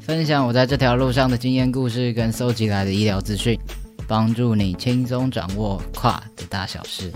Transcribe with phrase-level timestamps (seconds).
[0.00, 3.58] 分享我在这条路上的经验故事跟搜集来的医疗资讯，
[4.08, 7.12] 帮助你轻松掌握跨的大小事。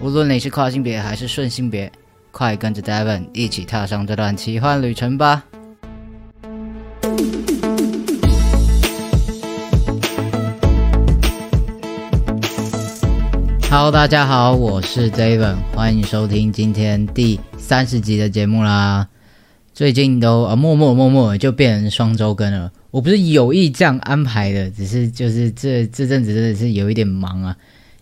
[0.00, 1.90] 无论你是跨性别还是顺性别，
[2.32, 5.44] 快跟着 Devon 一起踏上这段奇幻旅程吧
[13.70, 19.06] ！Hello，大家好，我是 Devon，欢迎收听今天第三十集的节目啦。
[19.74, 27.56] 最近都啊默默默默就变成双周更了，我不是有意这样安排的，只是就是这这阵子真的是有一点忙啊。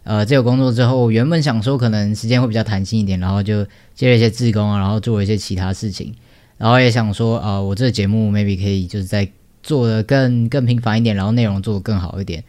[0.04, 6.12] 呃，这个工作之后，原本想说可能时间会比较弹性一点，然后就接了一些志工啊，然后做一些其他事情，
[6.58, 9.26] 然后也想说啊，我这个节目 maybe 可以就是在
[9.62, 12.44] 做的更更频繁一点，然后内容做的更好一点。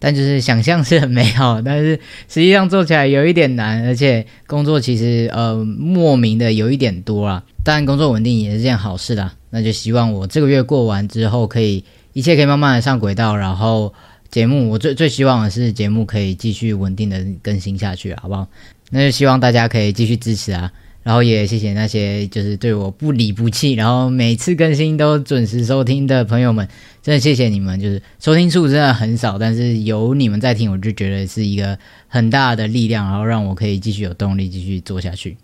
[0.00, 1.94] 但就是想象是很美好，但是
[2.28, 7.44] 实际上做起来有一点难，而且工作其实呃莫名的有一点多啦。
[7.64, 11.82] 但工作稳定也是件好事啦，那就希望我这个月过完之后，可以
[12.12, 13.92] 一切可以慢慢的上轨道，然后
[14.30, 18.46] 节目我最最希望的是节目可以继续稳定的更新下去，好不好？
[18.90, 20.70] 那就希望大家可以继续支持啊。
[21.02, 26.66] 然后也谢谢那些就是对我不离不弃，然后每次更新都准时收听的朋友们，
[27.02, 27.78] 真的谢谢你们。
[27.78, 35.36] 就是收听数真的很少，但是有你们在听，我就觉得是一个很大的力量，然后让我可以继续有动力继续做下去。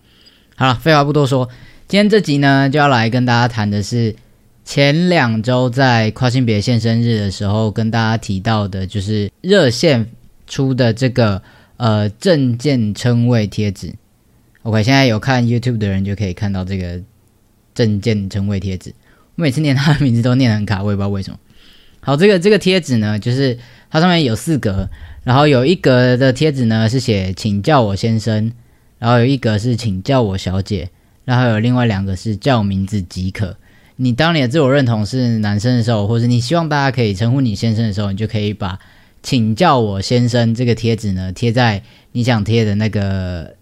[0.56, 1.46] 好了，废话不多说，
[1.90, 4.14] 今天这集呢就要来跟大家谈的是
[4.64, 10.08] 前两周在跨性别现生日的时候跟大家提到的，就是热线
[10.46, 11.42] 出的这个
[11.78, 13.92] 呃证件称谓贴纸。
[14.62, 17.00] OK，现在有看 YouTube 的人就可以看到这个
[17.74, 18.94] 证件称谓贴纸。
[19.34, 21.40] 我每次念他的名字都念得很卡，我也不知道为什么。
[21.98, 23.58] 好，这个这个贴纸呢，就是
[23.90, 24.88] 它上面有四格，
[25.24, 28.52] 然后有一格的贴纸呢是写“请叫我先生”，
[29.00, 30.88] 然后有一格是“请叫我小姐”，
[31.24, 33.56] 然后有另外两个是“叫名字即可”。
[33.96, 38.78] 你当你的自我认同是男生的时候，或者你希望大家可以称呼你先生的时候，你就可以把
[39.22, 41.82] “请叫我先生”这个贴纸呢贴在
[42.12, 43.54] 你想贴的那个。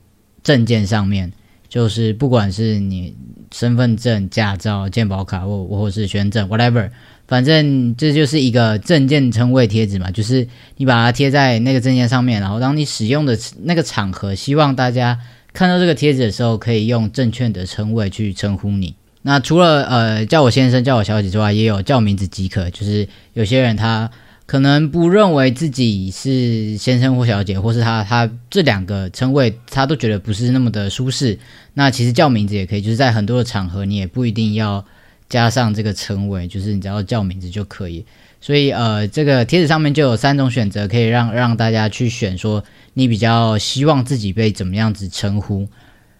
[0.45, 1.31] 证件上面
[1.69, 3.15] 就是不管是你
[3.53, 6.89] 身份证、驾照、健保卡或或是学生证，whatever，
[7.27, 15.19] 反正这就是一个证件称谓贴纸嘛，就是你把它贴在那个证件上面，然后当你使用的那个场合，希望大家
[15.59, 18.95] 看到这个贴纸的时候，可以用正确的称谓去称呼你。
[19.23, 24.09] 那除了呃叫我先生、叫我小姐之外，也有叫名字即可，就是有些人他。
[24.47, 31.39] 可能不认为自己是先生或小姐，或是他他这两个称谓，他都觉得不是那么的舒适。
[31.75, 34.83] 那其实叫名字也可以，就是在很多的场合，你也不一定要
[35.29, 38.07] 加上这个称谓，就是你只要叫名字就可以。
[38.41, 42.65] 所以呃，这个贴纸上面就有三种选择，可以让让大家去选，说
[42.95, 45.69] 你比较希望自己被怎么样子称呼。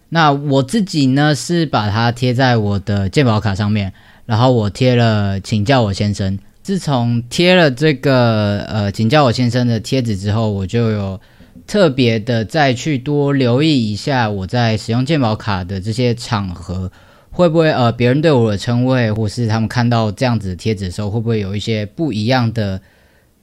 [0.09, 3.93] 那我自己呢是把它贴在我的健保卡上面，
[4.25, 6.37] 然后我贴了，请叫我先生。
[6.61, 11.19] 自从贴了这个呃，请叫我先生的贴纸之后，我就有
[11.65, 16.91] 特别的再去多留意一下我在使用健保卡的这些场合，
[17.39, 22.81] 会不会呃别人对我的称谓，或是他们看到这样子的贴纸的时候，会不会有一些不一样的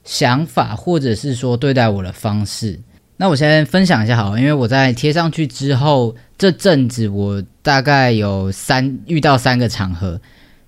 [0.03, 2.79] 想法，或者是说对待我的方式？
[3.15, 10.21] 那我先分享一下好，因为我在贴上去之后，这阵子我大概有三遇到三个场合，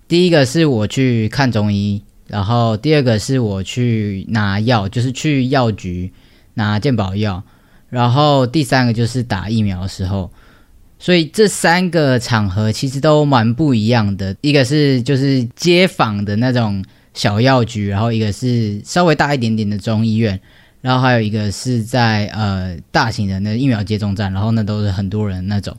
[0.08, 2.04] 第一个是我去看中医。
[2.26, 6.12] 然后第二个是我去拿药，就是去药局
[6.56, 7.44] 拿健保药。
[7.90, 10.32] 然后第三个就是打疫苗的时候，
[11.00, 14.36] 所以这三个场合其实都蛮不一样的。
[14.42, 20.40] 一个是就是街坊的那种小药局，然后一个是稍微大一点点的中医院，
[20.82, 25.76] 然后还有一个是在呃大型的那疫苗接种站，然后那都是很多人那种。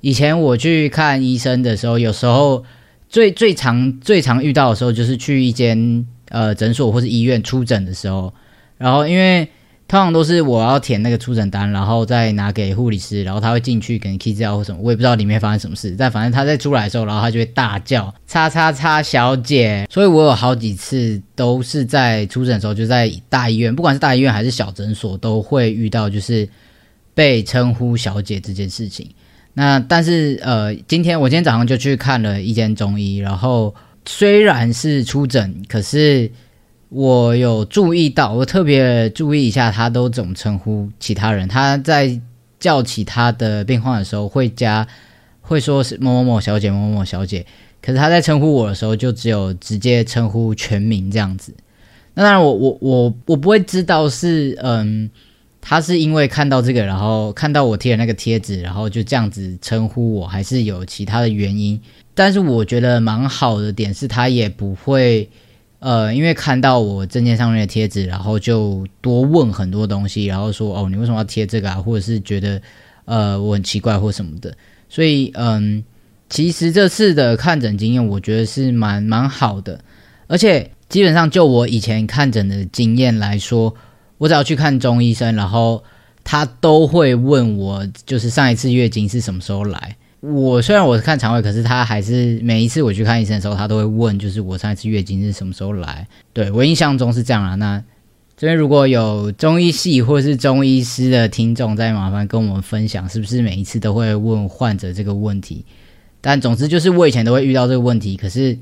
[0.00, 2.64] 以前我去看医生的时候，有时候。
[3.06, 8.34] 最最常最常遇到的时候，就是去一间呃诊所或是医院出诊的时候，
[8.76, 9.48] 然后因为
[9.86, 26.48] 通常都是我要填那个出诊单，然后再拿给护理师，然后他会进去给你 key 资料或什么，我也不知道里面发生什么事，但反正他在出来的时候，然后他就会大叫“叉叉叉小姐”，所以我有好几次都是在出诊的时候，就在大医院，不管是大医院还是小诊所，都会遇到就是
[27.14, 29.08] 被称呼小姐这件事情。
[29.52, 33.72] 那但是呃，今天我今天早上就去看了一间中医，然后
[34.06, 36.28] 虽然是出诊，可是
[36.94, 41.48] 我有注意到，我特别注意一下，他都怎么称呼其他人。
[41.48, 42.20] 他在
[42.60, 44.86] 叫其他的病患的时候，会加
[45.40, 47.44] 会说是某某某小姐、某某某小姐，
[47.82, 51.52] 可是他在称呼我的时候，就只有直接称呼全名这样子。
[52.14, 55.10] 那当然，我我我我不会知道是嗯。
[55.66, 61.80] 他是因为看到这个，然后看到我贴的那个贴纸，然后就这样子称呼我，还是有其他的原因？
[62.14, 65.26] 但是我觉得蛮好的点是，他也不会，
[65.84, 71.76] 呃，因为看到我证件上面的贴纸，然后就多问很多东西，然后说哦，你为什么要贴这个啊？
[71.76, 72.62] 或者是觉得
[73.04, 74.56] 呃我很奇怪或什么的。
[74.88, 75.84] 所以嗯，
[76.30, 79.78] 其实这次的看诊经验，我觉得是蛮蛮好的，
[80.26, 83.74] 而且基本上就我以前看诊的经验来说。
[84.16, 85.82] 我只要去看中医生，然后
[86.22, 89.96] 他都会问我，就是上一次月经是什么时候来。
[90.32, 96.06] 我虽然我是看肠胃，可是他还是每一次我去看医生的时候，他都会问，就是我上一次月经是什么时候来。
[96.32, 97.54] 对我印象中是这样啊。
[97.56, 97.82] 那
[98.36, 105.64] 这边如果有中医系或是中医师的听众，再麻烦跟我们分享，是不是每一次都会问患者这个问题？
[106.20, 108.58] 但总之就是我以前都会遇到这个问题，可是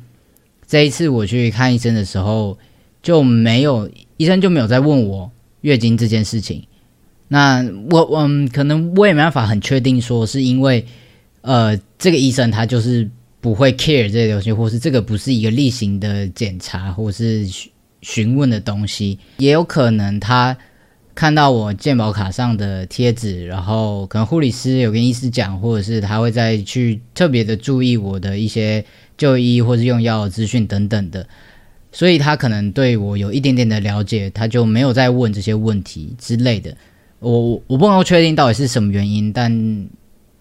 [0.66, 2.58] 这一次我去看医生的时候
[3.02, 5.30] 就没有，医生就没有再问我。
[5.62, 6.64] 月经这件事情，
[7.28, 10.84] 那我我可能我也没办法很确定说是因为，
[11.42, 13.08] 呃，这个医生他就是
[13.40, 17.46] 不会 care 这些东西，或是这个不是一个例行的检查或是
[18.00, 20.56] 询问的东西，也有可能他
[21.14, 28.84] 看到我健保卡上的贴纸，然后可能护理师有跟医师讲，或者是他会再去特别的注意我的一些
[29.18, 31.26] 就医或是用药资讯等等的。
[31.90, 36.74] 所以他可能对我有一点点的了解，他就没有再问这些问题之类的。
[37.18, 39.52] 我我不能够确定到底是什么原因，但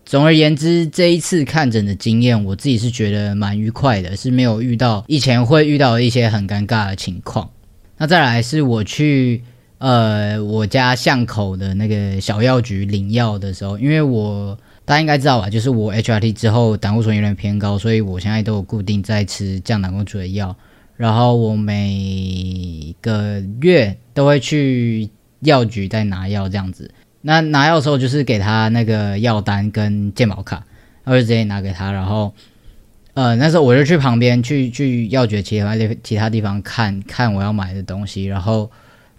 [0.05, 7.49] 总而言之，这一次看诊的经验，我自己是觉得蛮愉快的，是没有遇到以前会遇到一些很尴尬的情况。
[7.97, 9.41] 那再来是我去
[9.77, 20.55] 呃我家巷口的那个小药局领药的时候，因为我大家应该知道吧，就是我 HRT 之后胆固醇有点偏高，所以我现在都有固定在吃降胆固醇的药。
[20.97, 26.91] 然后我每个月都会去药局再拿药这样子。
[27.21, 30.63] 那拿药的时候就是给他那个药单跟健保卡，
[31.03, 31.91] 我就直接拿给他。
[31.91, 32.33] 然后，
[33.13, 38.25] 呃，那时候我就去旁边去去药局其他地其他地方看看我要买的东西。
[38.25, 38.69] 然后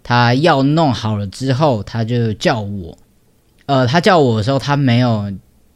[0.03, 2.97] 他药弄好了之后，他就叫我，
[3.67, 5.33] 呃，他叫我的时候，他没有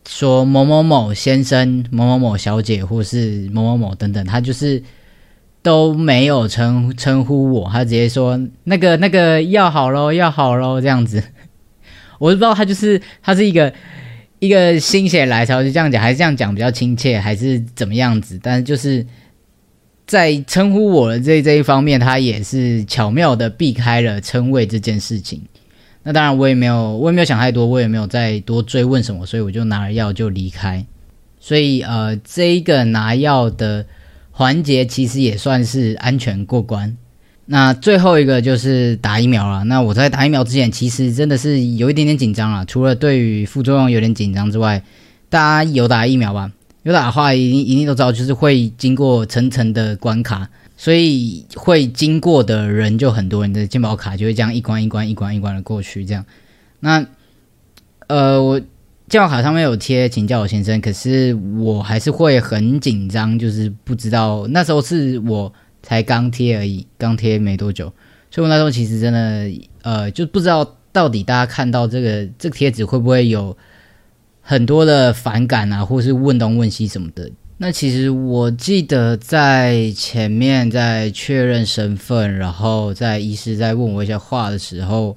[0.09, 4.83] 说某某某先生、某某某小姐或是某某某等等，他就是。
[5.62, 11.21] 都没有称称呼我，他直接说那个那个要好喽，要好喽这样子，
[12.19, 13.73] 我都不知道他就是他是一个
[14.39, 18.39] 一个心血来潮就这样讲，还是这样讲比较亲切，还是怎么样子？
[18.43, 19.07] 但是就是
[20.07, 25.43] 在称呼我的这这一方面，他也是巧妙的避开了称谓这件事情。
[26.03, 30.85] 那当然我也没有我也没有想太多，我也没有再多追问什么，所以我就拿了药就离开。
[31.39, 33.87] 所以呃，这一个拿药的。
[34.39, 36.95] 环节其实也算是安全过关。
[37.47, 39.65] 那最后一个就是打疫苗了。
[39.65, 42.65] 那我在打疫苗之前，其实真的是有一点点紧张了。
[42.65, 44.83] 除了对于副作用有点紧张之外，
[45.29, 46.53] 大家有打疫苗吧？
[46.83, 50.49] 有打的话，一定一定都知道，就是会经过层层的关卡。
[50.79, 56.05] 所以会经过的人就很多，人的健保卡就会这样一关一关一关一关的过去。
[56.05, 56.23] 这样，
[56.81, 57.07] 那
[58.09, 58.61] 呃，我
[59.09, 65.50] 健保卡上面有贴，请叫我先生，可是我还是会很紧张，就是不知道那时候是我
[65.87, 67.93] 才刚贴而已，刚贴没多久，
[68.28, 69.49] 所以我那时候其实真的
[69.83, 73.57] 呃就不知道到底大家看到这个这个贴纸会不会有
[74.40, 77.31] 很多的反感啊，或是问东问西什么的。
[77.59, 85.16] 那其实我记得在前面在确认身份，然后在医师在问我一些话的时候，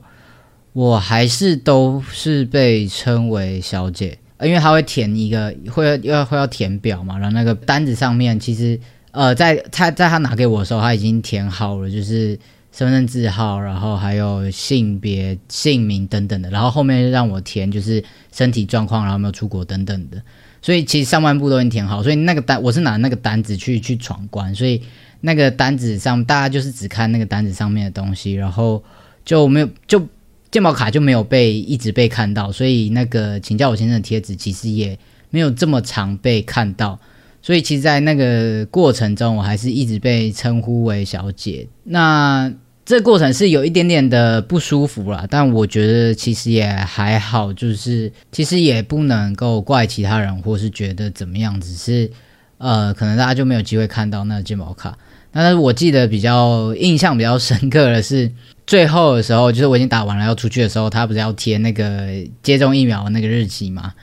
[0.74, 8.80] 我还是都是被称为小姐，因为他会填一个会要会要填表嘛，然后那个单子上面其实
[9.12, 12.38] 呃在他在他拿给我的时候，他已经填好了，就是
[12.72, 20.22] 身份证字号，然后还有性别、姓名等等的，然后后面让我填就是身体状况，然后没有出国等等的。
[20.62, 24.82] 所以其实上半部都已经填好，所以那个单我是拿那个单子去去闯关，所以
[25.22, 28.84] 那个单子上大家就是只看那个单子上面的东西，然后
[29.24, 30.06] 就没有就
[30.52, 35.00] 健保卡就没有被一直被看到，所以那个请教我先生的贴纸其实也
[35.30, 37.00] 没有这么常被看到，
[37.42, 41.68] 所以其实，在那个过程中，我还是一直被称呼为小姐。
[41.84, 42.52] 那
[42.86, 52.10] 这过程是有一点点的不舒服啦，但我觉得其实也还好，就是其实也不能够怪其他人，或是觉得怎么样，只是
[52.58, 54.98] 呃，可能大家就没有机会看到那个健保卡。
[55.32, 58.32] 但是我记得比较印象比较深刻的是
[58.66, 62.08] 最后的时候，就是我已经打完了要出去的时候，他不是要贴那个
[62.42, 63.94] 接种疫苗的那个日期嘛？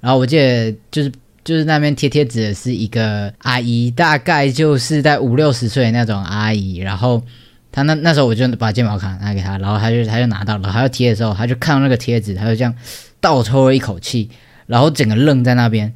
[0.00, 1.10] 然后我记得就是
[1.46, 7.22] 就是那边贴贴纸的是一个阿姨，大概就是在五六十岁那种阿姨，然后。
[7.72, 12.74] 她那那时候我就把健保卡拿给她，然后她就她就拿到了，她要贴的时候，她就看到那个贴纸，她就这样
[13.20, 14.30] 倒抽了一口气，
[14.64, 15.92] 然后整个愣在那边，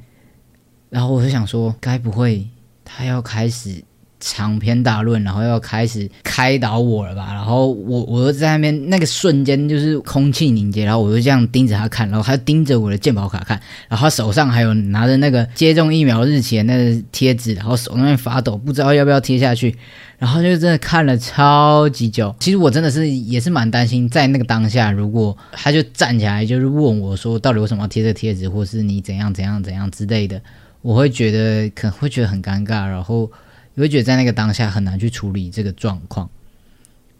[0.90, 2.47] 然后我就想说，该不会
[2.85, 3.83] 她要开始？
[4.20, 7.32] 长篇大论，然后要开始开导我了吧？
[7.32, 19.74] 然后我我就在那边那个瞬间就是空气凝结，然后我就这样盯着他看，然后他盯着我的健保卡看，然后他手上还有拿着那个接种疫苗日期的那个贴纸，然后手那边发抖，不知道要不要贴下去，
[20.18, 22.34] 然后就真的看了超级久。
[22.38, 30.40] 其实我真的是也是蛮担心，在那个当下，如果他就站起来就是问我说，到底为什么要贴这个贴纸，或是你怎样怎样怎样之类的，
[30.82, 33.30] 我会觉得可能会觉得很尴尬，然后。
[33.74, 36.28] 你会觉得在那个当下很难去处理这个状况，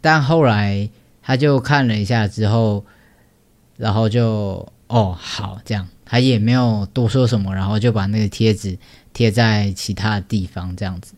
[0.01, 0.89] 但后来
[1.23, 2.83] 他就看了一下之后，
[3.77, 8.77] 然后就哦好这样，他也没有多说什么，然后就把那个贴纸
[9.13, 11.13] 贴在其他地方这样子。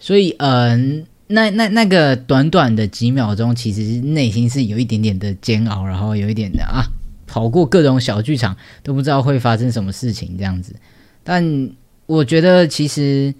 [0.00, 6.82] 所以嗯，那那那个短短的几秒钟，其实内心是有一点点的煎熬，然后有一点的啊，
[7.26, 10.74] 跑过各种小剧场，都不知道会发生什么事情这样子。
[11.22, 11.70] 但
[12.06, 13.32] 我觉得其实。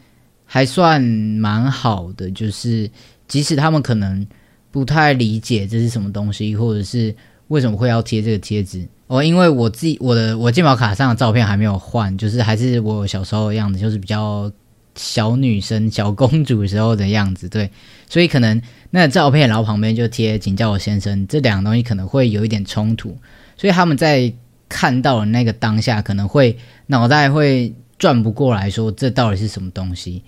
[0.46, 2.90] 还算蛮好的，就是
[3.28, 4.26] 即使他们可能
[4.70, 7.14] 不太理解这是什么东西，或者是
[7.48, 8.86] 为什么会要贴这个贴纸。
[9.08, 14.50] 哦，因为我自己我的我健保卡上的照片还没有换，就是还是我小时候的样子，就是比较
[14.96, 17.70] 小女生、小公主时候的样子，对，
[18.08, 18.60] 所以可能
[18.90, 23.16] 那照片然后旁边就贴“请叫我先生”，这两个东西可能会有一点冲突，
[23.56, 24.32] 所以他们在
[24.68, 26.56] 看到的那个当下，可能会
[26.88, 30.24] 脑袋会转不过来说这到底是什么东西。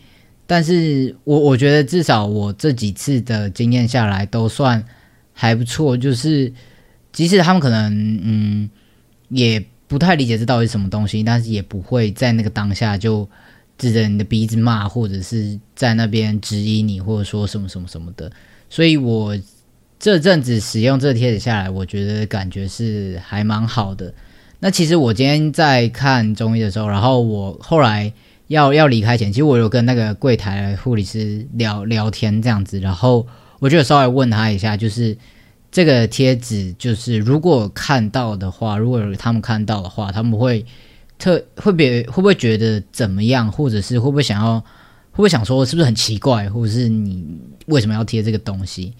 [0.51, 4.83] 但是我我觉得至少我这几次的经验下来都算
[5.35, 6.51] 还不错，就是
[7.13, 8.71] 即使他们可能嗯
[9.29, 13.29] 也不太理解这到底是什么东西，但是也不会在那个当下就
[13.77, 18.33] 指着你的鼻子骂，或者是在那边质疑你，或者说什么什么什么的。
[18.71, 19.39] 所以我
[20.01, 24.15] 这阵子使用这贴纸下来，我觉得感觉是还蛮好的。
[24.61, 28.11] 那其实我今天在看中医的时候，然后我后来。
[28.49, 33.27] 要要离开前，其实我有跟那个柜台护理师聊聊天这样子，然后
[33.59, 35.17] 我就稍微问他一下，就是
[35.71, 40.65] 这个贴纸，就是如果看到的话，如果他们看到的话，他们会
[41.19, 47.27] 特会别会不会觉得怎么样，或者是会不会想要会不会想说是不是很奇怪，或者是你
[47.67, 48.95] 为什么要贴这个东西？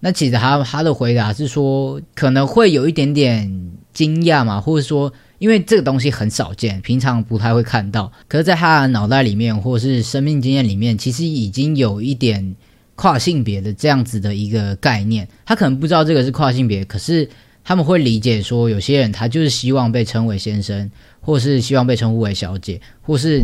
[0.00, 5.12] 那其实他他的回答是说，可能会有一点点惊讶嘛，或者说。
[5.40, 8.12] 因为这个东西很少见，平常不太会看到。
[8.28, 12.54] 可是，在他的脑袋里面，或是生命经验里面，其实已经有一点
[12.94, 15.26] 跨性别的这样子的一个概念。
[15.46, 17.26] 他可能不知道这个是跨性别，可是
[17.64, 20.90] 他们会理解说，有些人他就是希望被称为先生，
[21.22, 23.42] 或是希望被称呼为小姐，或是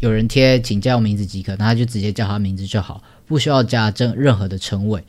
[0.00, 5.02] 有人贴请叫名字即可，那他就直接叫他名字就好，不需要加任任何的称谓。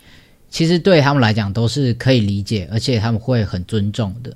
[0.49, 4.33] 其实对他们来讲都是可以理解，而且他们会很尊重的。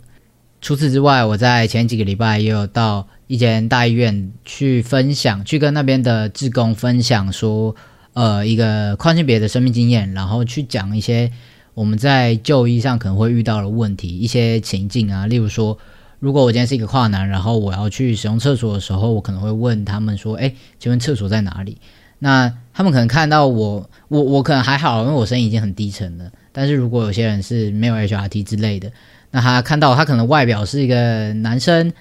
[0.64, 7.76] 除此之外，我在前几个礼拜也有到一间大医院去分享，去跟那边的志工分享说，
[8.14, 11.30] 呃一个跨性别的生命经验，然后去讲一些
[11.74, 15.78] 我们在就医上可能会遇到的问题，一些情境啊，例如说，
[16.20, 21.78] 如果我今天是一个跨男，然后我要去使用厕所的时候，我可能会问他们说：“哎，请问厕所在哪里？”
[22.20, 26.32] 那他们可能看到我，我我可能还好，因为我声音已经很低沉了。
[26.54, 28.90] 但是如果有些人是没有 HRT 之类的，
[29.34, 31.92] 那他看到他可能外表是一个男生，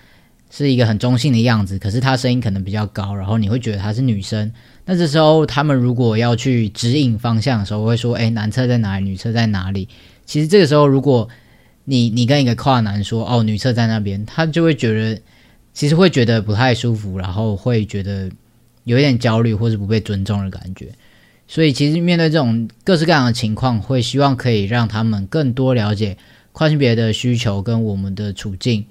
[0.49, 4.53] 是一个很中性的样子，可是他声音可能比较高，然后你会觉得他是女生。
[4.85, 9.05] 那这时候他们如果要去指引方向的时候，会说：“哎，男厕在哪里？
[9.09, 9.89] 女厕在哪里？”
[10.25, 11.29] 其实这个时候，如果
[11.87, 15.21] 你你跟一个跨男说：“哦，女厕在那边”，他就会觉得
[15.73, 18.31] 其实会觉得不太舒服，然后会觉得。
[18.85, 20.89] 有一点焦虑或是不被尊重的感觉，
[21.47, 26.19] 所以其实面对这种各式各样的情况，会希望可以让他们更多了解
[26.53, 28.85] 跨性别的需求跟我们的处境，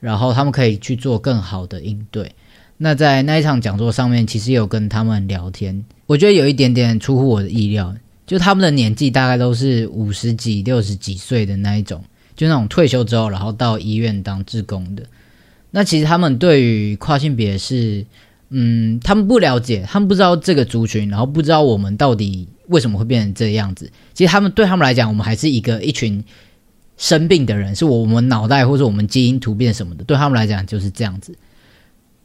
[0.00, 2.32] 然后他们可以去做更好的应对。
[2.76, 7.94] 那在那一场讲座上面，其实有跟他们聊天，我觉得有一点点出乎我的意料，
[8.26, 12.04] 就他们的年纪大概都是五十几、六十几岁的那一种，
[12.36, 15.02] 就那种退休之后然后到医院当志工的。
[15.70, 18.04] 那其实他们对于跨性别是。
[18.56, 23.90] 嗯，他们不了解，他们不知道这个族群，然后不知道我们到底为什么会变成这样子。
[24.12, 26.22] 其实他们对他们来讲，我们还是一个一群
[26.96, 31.34] 生病的人，是我们脑袋或者我们基因突变什么的，对他们来讲就是这样子。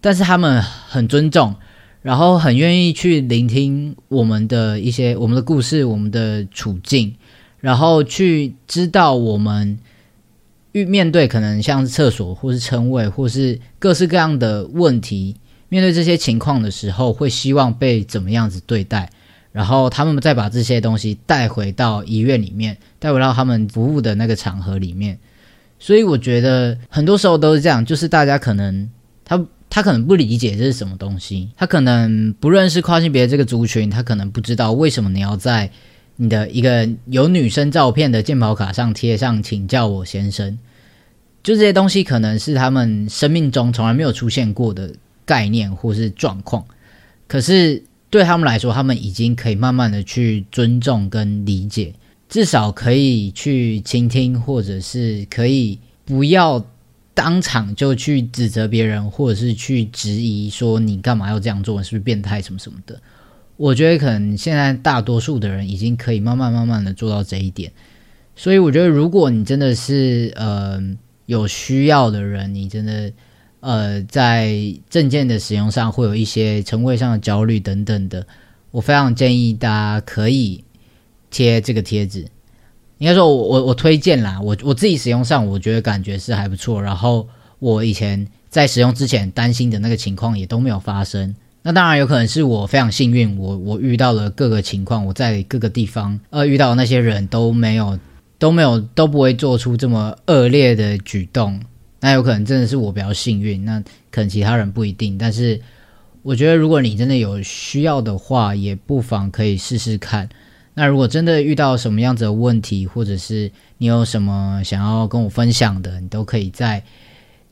[0.01, 1.55] 但是他们很尊重，
[2.01, 7.15] 然后很愿意去聆听我们的一些我们的故事、我们的处境，
[7.59, 9.77] 然后去知道我们
[10.71, 15.35] 遇面对可能像是厕所或是称谓或是各式各样的问题。
[15.67, 19.09] 面对这些情况的时候，会希望被怎么样子对待？
[19.51, 25.17] 然后他们再把这些东西带回到医院里面，带回到他们服务的那个场合里面。
[25.79, 28.89] 所以我觉得很多时候都是这样，就是大家可能
[29.23, 29.39] 他
[29.69, 35.69] 他可能不理解这是什么东西，他可能不认识跨性别这个族群，他可能不知道为什么你要在
[36.17, 40.59] 你的一个有女生照片的健保卡上贴上“请叫我先生”，
[41.43, 44.93] 就这些东西可能是他们生命中从来没有出现过的。
[45.29, 46.65] 概念或是状况，
[47.27, 51.93] 可是对他们来说，他们已经可以慢慢的去尊重跟理解，
[52.27, 56.65] 至少可以去倾听，或者是可以不要
[57.13, 62.99] 当场就去指责别人，或者是去质疑说你干嘛要这样做，是不是变态什么什么的。
[63.57, 67.71] 我觉得可能现在大多数的人已经可以慢慢慢慢的做到这一点，
[68.35, 70.81] 所以我觉得如果你真的是呃
[71.27, 73.11] 有需要的人，你真的。
[73.61, 74.53] 呃，在
[74.89, 78.25] 证件的使用上会有一些称谓上的焦虑等等的，
[78.71, 80.63] 我非常建议大家可以
[81.29, 82.25] 贴这个贴纸。
[82.99, 86.81] 应该说，我我我推荐啦，我我自己使用上，我觉得感觉是还不错。
[86.81, 87.27] 然后
[87.59, 91.35] 我以前在使用之前担心的那个情况也都没有发生。
[91.61, 97.99] 那当然有可能是我非常幸运，我我遇到了各个情况，我在各个地方呃遇到那些人都没有
[98.37, 101.59] 都没有都不会做出这么恶劣的举动。
[101.99, 105.17] 那有可能真的是我比较幸运，那可能其他人不一定。
[105.17, 105.59] 但是
[106.21, 110.29] 我觉得，如果你真的有需要的话，也不妨可以试试看。
[110.75, 116.81] 那如果真的遇到什么样子的问题，或者是你有什么想要跟我分享的，你都可以在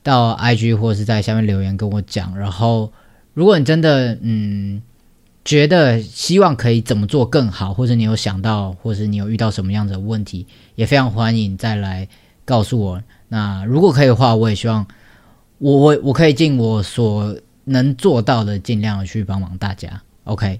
[0.02, 2.38] 到 IG 或者是在下面留言跟我讲。
[2.38, 2.90] 然后，
[3.34, 4.80] 如果你真的嗯
[5.44, 12.08] 觉得希望可以怎么做更好，或者你有想到，或者是你有遇到什么样子的问题，也非常欢迎再来
[12.46, 13.02] 告诉我。
[13.28, 14.86] 那如果可以的话，我也希望
[15.58, 20.00] 我我我可以尽我所能做到的，尽量去帮忙大家。
[20.24, 20.58] OK，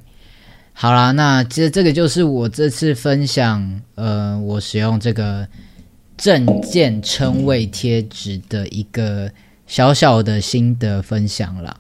[0.74, 5.48] 好啦，那其实这个就是我这次分享，呃，我使用这个
[6.16, 9.30] 证件称谓贴纸的一个
[9.66, 11.74] 小小的心得分享啦。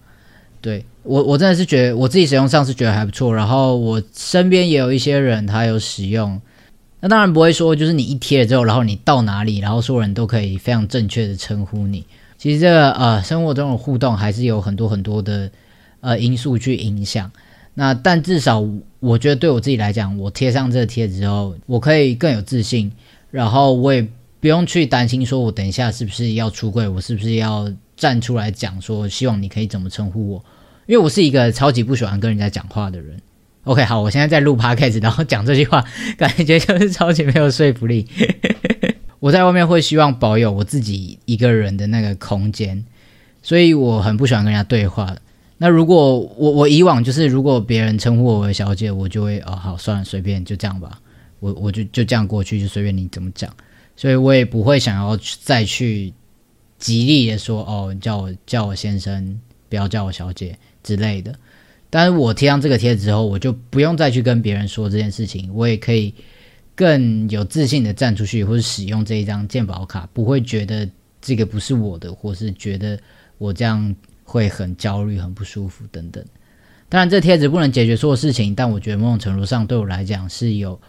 [0.60, 6.40] 对我我真的是觉得我自己使用上是觉得还不错，然后我身边也有一些人他有使用。
[7.00, 12.04] 那当然不会说，就是你一贴了之后，然后你到哪里，然后所有人都可以非常正确的称呼你。
[12.36, 15.50] 其实这个呃，生活中的互动还是有很多很多的
[16.00, 17.30] 呃因素去影响。
[17.74, 18.64] 那但至少
[18.98, 22.90] 我觉得对我自己来讲，我贴上这个贴纸之后，我可以更有自信，
[23.30, 24.04] 然后我也
[24.40, 30.44] 不用去担心说我等一下是不是要出柜，我是不是要站出来讲说希望你可以怎么称呼我，
[30.86, 33.20] 因为我是一个超级不喜欢跟人家讲话的人。
[33.68, 35.84] OK，好，我现在在录 Podcast，然后讲这句话，
[36.16, 38.06] 感觉就是超级没有说服力。
[39.20, 42.82] 我在外面会希望保有我自己一个人的那个空间，
[43.42, 45.14] 所以我很不喜欢跟人家对话。
[45.58, 50.98] 那如果我我以往就是如果别人称呼我为小姐，我就会哦好算了，随便就这样吧，
[51.38, 53.54] 我我就就这样过去，就随便你怎么讲，
[53.96, 56.10] 所以我也不会想要再去
[56.78, 61.34] 极力的说哦叫我叫我先生，不要叫我小姐之类的。
[61.90, 66.14] 但是我贴上这个贴纸之后，我就不用再去跟别人说这件事情，我也可以
[66.74, 70.88] 更有自信的站出去，或者使用这一张鉴宝卡，不会觉得
[71.20, 72.98] 这个不是我的，或是觉得
[73.38, 76.24] 我这样会很焦虑、很不舒服等等。
[76.90, 80.80] 当然，这贴纸不能解决所有事情，但我觉得某种程度上对我来讲是有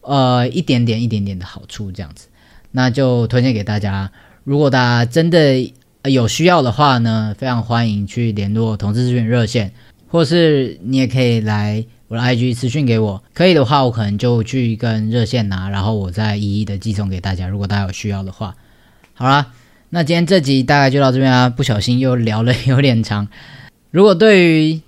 [0.00, 2.28] 呃一点点、一点点的好处，这样子，
[2.70, 4.10] 那就推荐给大家。
[4.44, 5.72] 如果大家真的
[6.04, 9.72] 有需要的话呢，非常欢迎去联络同志咨询热线，
[10.14, 13.20] 或是你也可以来我的 IG 私讯给我。
[13.32, 17.48] 可以的话，我可能就去跟热线拿，然后我再一一的寄送给大家。
[17.48, 18.54] 如果大家有需要的话，
[19.14, 19.48] 好啦，
[19.90, 23.26] 那今天这集大概就到这边啊，不小心又聊了有点长。
[23.90, 24.80] 如果对于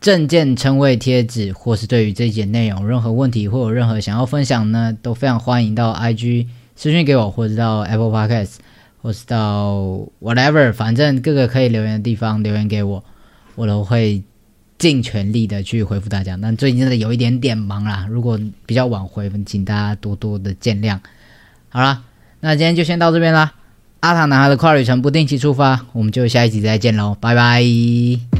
[0.00, 8.54] 证件称谓贴纸，或是对于这一节内容任何问题或有任何想要分享呢，都非常欢迎到 IG 私讯给我，或者到 Apple Podcast，
[9.02, 13.04] 或是到 whatever，反正各个可以留言的地方留言给我，
[13.54, 14.22] 我都会
[14.82, 16.36] 尽全力的去回复大家。
[16.42, 20.98] 但最近真的有一点点忙啦，如果比较晚回，请大家多多的见谅。
[21.68, 22.02] 好啦，
[22.40, 23.52] 那今天就先到这边啦。
[24.00, 28.31] 阿塔男孩的跨旅程不定期出发，我们就下一集再见喽，拜拜。